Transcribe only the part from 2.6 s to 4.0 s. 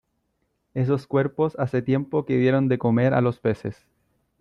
de comer a los peces.